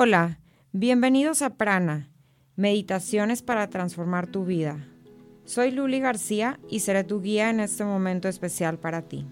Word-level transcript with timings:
Hola, 0.00 0.38
bienvenidos 0.70 1.42
a 1.42 1.56
Prana, 1.56 2.08
Meditaciones 2.54 3.42
para 3.42 3.68
transformar 3.68 4.28
tu 4.28 4.44
vida. 4.44 4.86
Soy 5.44 5.72
Luli 5.72 5.98
García 5.98 6.60
y 6.70 6.78
seré 6.78 7.02
tu 7.02 7.20
guía 7.20 7.50
en 7.50 7.58
este 7.58 7.84
momento 7.84 8.28
especial 8.28 8.78
para 8.78 9.02
ti. 9.02 9.26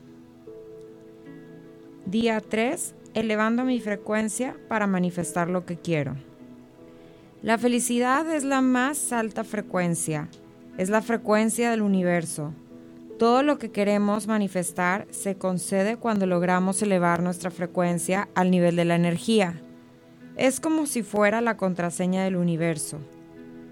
Día 2.05 2.41
3. 2.41 2.97
Elevando 3.15 3.63
mi 3.63 3.79
frecuencia 3.79 4.57
para 4.67 4.89
manifestar 4.89 5.49
lo 5.49 5.65
que 5.65 5.77
quiero. 5.77 6.17
La 7.43 7.59
felicidad 7.59 8.29
es 8.35 8.43
la 8.43 8.61
más 8.61 9.13
alta 9.13 9.45
frecuencia, 9.45 10.29
es 10.79 10.91
la 10.91 11.01
frecuencia 11.01 11.71
del 11.71 11.83
universo. 11.83 12.53
Todo 13.21 13.45
lo 13.45 13.59
que 13.59 13.71
queremos 13.71 14.27
manifestar 14.27 15.07
se 15.13 15.37
concede 15.37 15.97
cuando 15.97 16.27
logramos 16.27 16.83
elevar 16.83 17.23
nuestra 17.23 17.53
frecuencia 17.53 18.29
al 18.35 18.51
nivel 18.51 18.75
de 18.75 18.85
la 18.85 18.97
energía. 18.97 19.63
Es 20.37 20.61
como 20.61 20.85
si 20.85 21.03
fuera 21.03 21.41
la 21.41 21.57
contraseña 21.57 22.25
del 22.25 22.37
universo. 22.37 22.99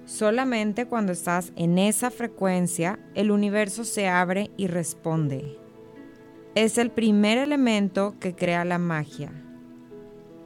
Solamente 0.07 0.87
cuando 0.87 1.13
estás 1.13 1.53
en 1.57 1.79
esa 1.79 2.11
frecuencia, 2.11 2.99
el 3.15 3.31
universo 3.31 3.85
se 3.85 4.09
abre 4.09 4.51
y 4.57 4.67
responde. 4.67 5.59
Es 6.55 6.79
el 6.79 6.91
primer 6.91 7.37
elemento 7.37 8.15
que 8.19 8.35
crea 8.35 8.65
la 8.65 8.79
magia. 8.79 9.31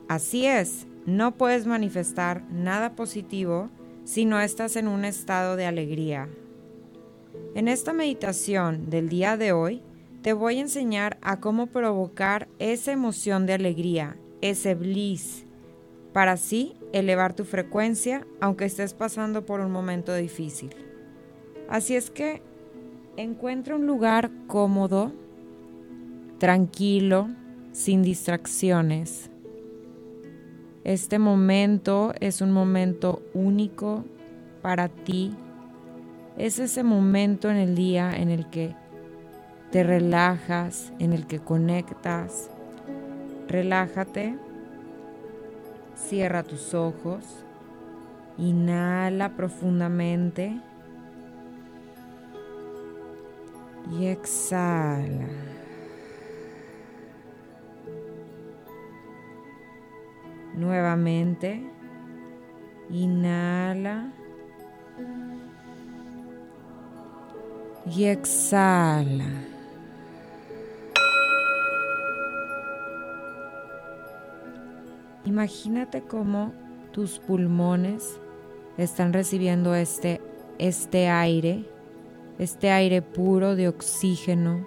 Así 0.09 0.47
es, 0.47 0.87
no 1.07 1.37
puedes 1.37 1.67
manifestar 1.67 2.43
nada 2.51 2.97
positivo 2.97 3.71
si 4.05 4.25
no 4.25 4.41
estás 4.41 4.75
en 4.77 4.89
un 4.89 5.05
estado 5.05 5.55
de 5.55 5.67
alegría. 5.67 6.29
En 7.55 7.69
esta 7.69 7.93
meditación 7.93 8.91
del 8.91 9.09
día 9.09 9.37
de 9.37 9.53
hoy, 9.53 9.83
te 10.23 10.33
voy 10.33 10.59
a 10.59 10.63
enseñar 10.63 11.19
a 11.21 11.39
cómo 11.39 11.69
provocar 11.69 12.49
esa 12.59 12.91
emoción 12.91 13.47
de 13.47 13.53
alegría, 13.53 14.17
ese 14.41 14.75
bliss, 14.75 15.45
para 16.19 16.33
así 16.33 16.75
elevar 16.93 17.33
tu 17.33 17.45
frecuencia 17.45 18.27
aunque 18.41 18.65
estés 18.65 18.93
pasando 18.93 19.47
por 19.47 19.61
un 19.61 19.71
momento 19.71 20.13
difícil. 20.17 20.75
Así 21.69 21.95
es 21.95 22.11
que 22.11 22.43
encuentra 23.17 23.77
un 23.77 23.87
lugar 23.87 24.33
cómodo, 24.49 25.13
tranquilo, 26.39 27.29
sin 27.71 28.03
distracciones. 28.03 29.31
Este 30.83 31.21
momento 31.21 32.13
es 32.19 32.41
un 32.41 32.51
momento 32.51 33.23
único 33.33 34.05
para 34.61 34.89
ti. 34.89 35.37
Es 36.37 36.59
ese 36.59 36.83
momento 36.83 37.49
en 37.49 37.59
el 37.59 37.77
día 37.77 38.11
en 38.17 38.31
el 38.31 38.51
que 38.51 38.75
te 39.71 39.85
relajas, 39.85 40.93
en 40.99 41.13
el 41.13 41.29
que 41.29 41.39
conectas. 41.39 42.51
Relájate 43.47 44.48
Cierra 46.07 46.43
tus 46.43 46.73
ojos. 46.75 47.25
Inhala 48.39 49.37
profundamente. 49.37 50.59
Y 53.91 54.07
exhala. 54.07 55.29
Nuevamente. 60.55 61.69
Inhala. 62.91 64.13
Y 67.85 68.05
exhala. 68.05 69.58
Imagínate 75.29 76.01
cómo 76.01 76.55
tus 76.91 77.19
pulmones 77.19 78.19
están 78.79 79.13
recibiendo 79.13 79.75
este, 79.75 80.23
este 80.57 81.11
aire, 81.11 81.67
este 82.39 82.71
aire 82.71 83.03
puro 83.03 83.55
de 83.55 83.69
oxígeno 83.69 84.67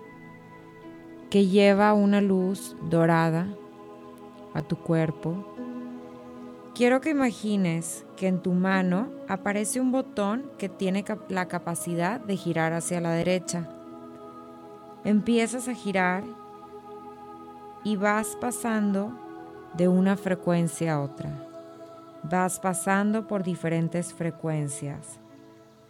que 1.32 1.48
lleva 1.48 1.96
una 1.96 2.22
luz 2.22 2.76
dorada 2.92 3.48
a 4.54 4.62
tu 4.62 4.76
cuerpo. 4.78 5.52
Quiero 6.76 7.02
que 7.02 7.10
imagines 7.10 8.06
que 8.16 8.28
en 8.28 8.40
tu 8.40 8.54
mano 8.54 9.10
aparece 9.28 9.82
un 9.82 9.92
botón 9.92 10.44
que 10.60 10.70
tiene 10.70 11.04
la 11.28 11.48
capacidad 11.48 12.20
de 12.20 12.38
girar 12.38 12.74
hacia 12.74 13.02
la 13.02 13.14
derecha. 13.14 13.68
Empiezas 15.06 15.68
a 15.68 15.74
girar 15.74 16.24
y 17.84 17.96
vas 17.96 18.38
pasando 18.40 19.31
de 19.74 19.88
una 19.88 20.18
frecuencia 20.18 20.94
a 20.94 21.02
otra. 21.02 21.30
Vas 22.24 22.60
pasando 22.60 23.28
por 23.28 23.44
diferentes 23.44 24.14
frecuencias, 24.14 25.20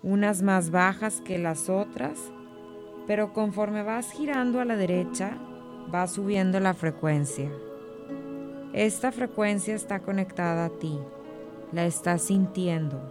unas 0.03 0.42
más 0.42 0.72
bajas 0.72 1.22
que 1.22 1.38
las 1.38 1.69
otras, 1.69 2.18
pero 3.08 3.34
conforme 3.34 3.84
vas 3.84 4.12
girando 4.12 4.62
a 4.62 4.66
la 4.66 4.75
derecha, 4.75 5.38
va 5.94 6.08
subiendo 6.08 6.59
la 6.59 6.74
frecuencia. 6.74 7.50
Esta 8.74 9.12
frecuencia 9.12 9.75
está 9.75 10.00
conectada 10.00 10.66
a 10.66 10.70
ti, 10.70 10.97
la 11.72 11.86
estás 11.86 12.22
sintiendo. 12.24 13.02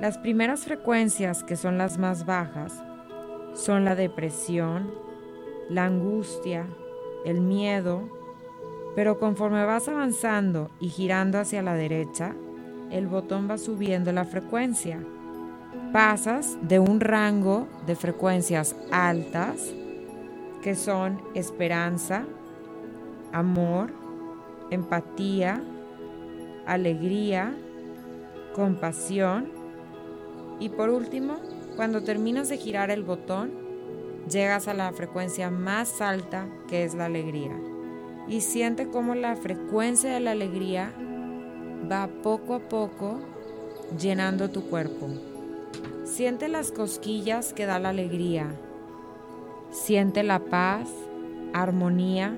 Las 0.00 0.16
primeras 0.18 0.64
frecuencias, 0.64 1.44
que 1.44 1.56
son 1.56 1.76
las 1.76 1.98
más 1.98 2.24
bajas, 2.24 2.82
son 3.52 3.84
la 3.84 3.94
depresión, 3.94 4.92
la 5.68 5.84
angustia, 5.84 6.66
el 7.24 7.40
miedo, 7.40 8.08
pero 8.94 9.18
conforme 9.18 9.64
vas 9.64 9.88
avanzando 9.88 10.70
y 10.80 10.88
girando 10.88 11.38
hacia 11.38 11.62
la 11.62 11.74
derecha, 11.74 12.34
el 12.90 13.08
botón 13.08 13.48
va 13.50 13.58
subiendo 13.58 14.12
la 14.12 14.24
frecuencia. 14.24 15.00
Pasas 15.92 16.56
de 16.62 16.78
un 16.78 17.00
rango 17.00 17.66
de 17.86 17.96
frecuencias 17.96 18.76
altas, 18.92 19.72
que 20.62 20.74
son 20.74 21.20
esperanza, 21.34 22.24
amor, 23.32 23.92
empatía, 24.70 25.60
alegría, 26.66 27.54
compasión. 28.54 29.50
Y 30.60 30.68
por 30.68 30.90
último, 30.90 31.36
cuando 31.76 32.02
terminas 32.02 32.48
de 32.48 32.58
girar 32.58 32.90
el 32.90 33.02
botón, 33.02 33.52
llegas 34.30 34.68
a 34.68 34.74
la 34.74 34.92
frecuencia 34.92 35.50
más 35.50 36.00
alta 36.00 36.46
que 36.68 36.84
es 36.84 36.94
la 36.94 37.06
alegría 37.06 37.73
y 38.28 38.40
siente 38.40 38.88
cómo 38.88 39.14
la 39.14 39.36
frecuencia 39.36 40.10
de 40.12 40.20
la 40.20 40.32
alegría 40.32 40.92
va 41.90 42.08
poco 42.22 42.54
a 42.54 42.60
poco 42.60 43.20
llenando 43.98 44.50
tu 44.50 44.62
cuerpo. 44.68 45.08
Siente 46.04 46.48
las 46.48 46.70
cosquillas 46.70 47.52
que 47.52 47.66
da 47.66 47.78
la 47.78 47.90
alegría. 47.90 48.54
Siente 49.70 50.22
la 50.22 50.38
paz, 50.38 50.88
armonía. 51.52 52.36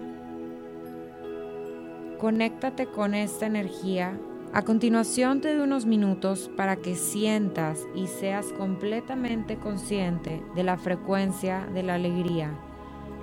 Conéctate 2.19 2.87
con 2.87 3.15
esta 3.15 3.47
energía. 3.47 4.19
A 4.53 4.63
continuación 4.63 5.41
te 5.41 5.55
doy 5.55 5.65
unos 5.65 5.85
minutos 5.85 6.51
para 6.57 6.77
que 6.77 6.95
sientas 6.95 7.81
y 7.95 8.07
seas 8.07 8.47
completamente 8.55 9.59
consciente 9.59 10.43
de 10.55 10.63
la 10.63 10.79
frecuencia 10.79 11.67
de 11.75 11.83
la 11.83 11.95
alegría, 11.95 12.53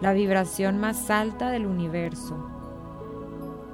la 0.01 0.13
vibración 0.13 0.77
más 0.77 1.09
alta 1.09 1.49
del 1.49 1.65
universo. 1.65 2.52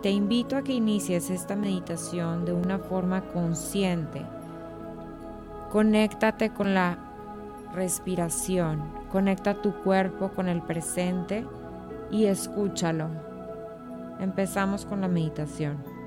Te 0.02 0.12
invito 0.12 0.56
a 0.56 0.62
que 0.62 0.72
inicies 0.72 1.30
esta 1.30 1.58
meditación 1.58 2.46
de 2.46 2.54
una 2.54 2.80
forma 2.80 3.22
consciente. 3.34 4.26
Conéctate 5.70 6.52
con 6.52 6.74
la 6.74 6.98
respiración, 7.74 8.82
conecta 9.12 9.62
tu 9.62 9.74
cuerpo 9.84 10.30
con 10.30 10.48
el 10.48 10.62
presente 10.62 11.46
y 12.12 12.26
escúchalo. 12.26 13.10
Empezamos 14.22 14.86
con 14.86 15.02
la 15.02 15.10
meditación. 15.10 15.99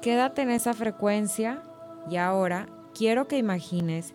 Quédate 0.00 0.42
en 0.42 0.50
esa 0.50 0.74
frecuencia 0.74 1.62
y 2.08 2.16
ahora 2.16 2.66
quiero 2.94 3.26
que 3.26 3.36
imagines 3.36 4.14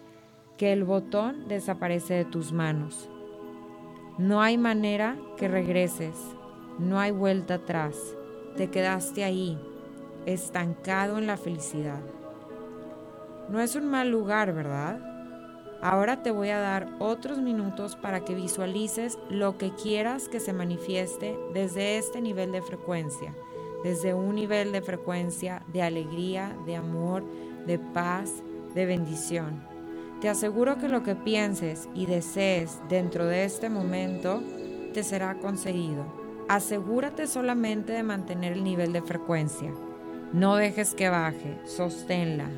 que 0.57 0.71
el 0.71 0.85
botón 0.85 1.49
desaparece 1.49 2.13
de 2.13 2.25
tus 2.25 2.53
manos. 2.53 3.09
No 4.17 4.41
hay 4.41 4.57
manera 4.57 5.17
que 5.37 5.49
regreses, 5.49 6.15
no 6.79 6.99
hay 6.99 7.11
vuelta 7.11 7.55
atrás. 7.55 7.97
Te 8.55 8.69
quedaste 8.69 9.25
ahí, 9.25 9.59
estancado 10.25 11.17
en 11.17 11.27
la 11.27 11.35
felicidad. 11.35 12.01
No 13.49 13.59
es 13.59 13.75
un 13.75 13.89
mal 13.89 14.09
lugar, 14.09 14.53
¿verdad? 14.53 15.01
Ahora 15.81 16.23
te 16.23 16.31
voy 16.31 16.47
a 16.47 16.59
dar 16.59 16.87
otros 16.99 17.39
minutos 17.39 17.97
para 17.97 18.23
que 18.23 18.35
visualices 18.35 19.19
lo 19.29 19.57
que 19.57 19.71
quieras 19.71 20.29
que 20.29 20.39
se 20.39 20.53
manifieste 20.53 21.37
desde 21.53 21.97
este 21.97 22.21
nivel 22.21 22.53
de 22.53 22.61
frecuencia, 22.61 23.35
desde 23.83 24.13
un 24.13 24.35
nivel 24.35 24.71
de 24.71 24.81
frecuencia 24.81 25.63
de 25.71 25.81
alegría, 25.81 26.55
de 26.65 26.75
amor, 26.75 27.23
de 27.65 27.79
paz, 27.79 28.43
de 28.73 28.85
bendición. 28.85 29.63
Te 30.21 30.29
aseguro 30.29 30.77
que 30.77 30.87
lo 30.87 31.03
que 31.03 31.15
pienses 31.15 31.89
y 31.93 32.05
desees 32.05 32.79
dentro 32.89 33.25
de 33.25 33.43
este 33.43 33.69
momento 33.69 34.41
te 34.93 35.03
será 35.03 35.35
conseguido. 35.39 36.05
Asegúrate 36.47 37.27
solamente 37.27 37.93
de 37.93 38.03
mantener 38.03 38.53
el 38.53 38.63
nivel 38.63 38.93
de 38.93 39.01
frecuencia. 39.01 39.73
No 40.31 40.55
dejes 40.55 40.95
que 40.95 41.09
baje, 41.09 41.59
sosténla, 41.65 42.49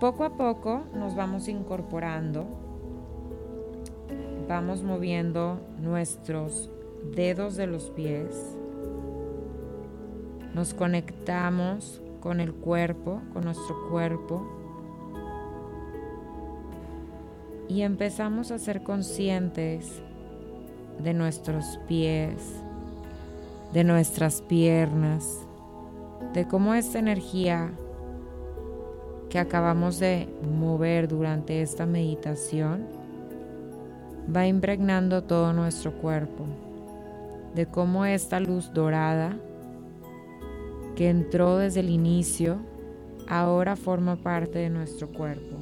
Poco 0.00 0.24
a 0.24 0.36
poco 0.36 0.82
nos 0.92 1.16
vamos 1.16 1.48
incorporando, 1.48 2.44
vamos 4.46 4.82
moviendo 4.82 5.58
nuestros 5.80 6.70
dedos 7.14 7.56
de 7.56 7.66
los 7.66 7.84
pies, 7.92 8.58
nos 10.54 10.74
conectamos 10.74 12.02
con 12.20 12.40
el 12.40 12.52
cuerpo, 12.52 13.22
con 13.32 13.44
nuestro 13.44 13.88
cuerpo 13.88 14.46
y 17.66 17.80
empezamos 17.80 18.50
a 18.50 18.58
ser 18.58 18.82
conscientes 18.82 20.02
de 21.02 21.14
nuestros 21.14 21.80
pies, 21.88 22.60
de 23.72 23.82
nuestras 23.82 24.42
piernas, 24.42 25.40
de 26.34 26.46
cómo 26.46 26.74
esta 26.74 26.98
energía 26.98 27.72
que 29.36 29.40
acabamos 29.40 29.98
de 29.98 30.30
mover 30.58 31.08
durante 31.08 31.60
esta 31.60 31.84
meditación 31.84 32.86
va 34.34 34.46
impregnando 34.46 35.24
todo 35.24 35.52
nuestro 35.52 35.92
cuerpo, 35.92 36.46
de 37.54 37.66
cómo 37.66 38.06
esta 38.06 38.40
luz 38.40 38.72
dorada 38.72 39.36
que 40.96 41.10
entró 41.10 41.58
desde 41.58 41.80
el 41.80 41.90
inicio 41.90 42.60
ahora 43.28 43.76
forma 43.76 44.16
parte 44.16 44.58
de 44.58 44.70
nuestro 44.70 45.08
cuerpo. 45.12 45.58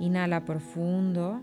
Inhala 0.00 0.44
profundo 0.44 1.40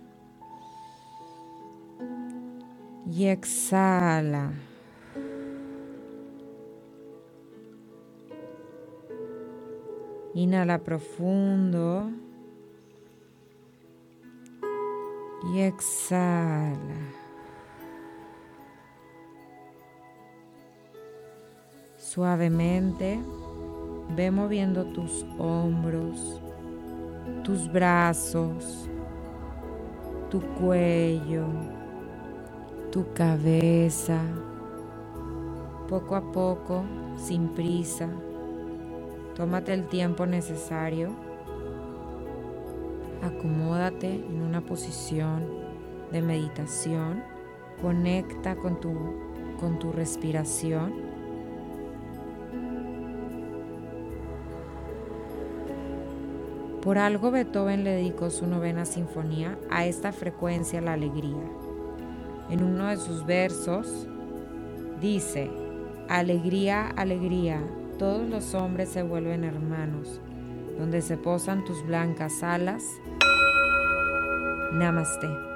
y 3.12 3.26
exhala. 3.26 4.52
Inhala 10.40 10.80
profundo. 10.80 12.10
Y 15.54 15.60
exhala. 15.60 16.78
Suavemente 21.98 23.20
ve 24.16 24.32
moviendo 24.32 24.86
tus 24.94 25.26
hombros, 25.38 26.42
tus 27.44 27.70
brazos, 27.72 28.90
tu 30.30 30.42
cuello, 30.60 31.48
tu 32.92 33.14
cabeza, 33.14 34.22
poco 35.90 36.16
a 36.16 36.32
poco, 36.32 36.84
sin 37.18 37.50
prisa. 37.50 38.10
Tómate 39.40 39.74
el 39.74 39.88
tiempo 39.88 40.26
necesario. 40.26 41.16
Acomódate 43.24 44.16
en 44.16 44.42
una 44.42 44.60
posición 44.60 45.48
de 46.12 46.22
meditación. 46.22 47.24
Conecta 47.82 48.58
con 48.58 48.82
tu, 48.82 48.92
con 49.58 49.80
tu 49.80 49.94
respiración. 49.94 50.92
Por 56.82 56.98
algo 56.98 57.32
Beethoven 57.32 57.86
le 57.86 57.92
dedicó 57.92 58.32
su 58.32 58.46
novena 58.46 58.84
sinfonía 58.84 59.58
a 59.70 59.86
esta 59.86 60.12
frecuencia, 60.12 60.82
la 60.82 60.92
alegría. 60.92 61.50
En 62.50 62.62
uno 62.62 62.88
de 62.88 62.98
sus 62.98 63.26
versos 63.26 64.06
dice, 65.00 65.50
alegría, 66.10 66.90
alegría, 66.90 67.62
todos 68.00 68.28
los 68.28 68.56
hombres 68.56 68.90
se 68.90 69.04
vuelven 69.04 69.44
hermanos, 69.44 70.20
donde 70.80 71.02
se 71.02 71.18
posan 71.18 71.66
tus 71.66 71.86
blancas 71.86 72.42
alas. 72.42 72.84
Namaste. 74.72 75.49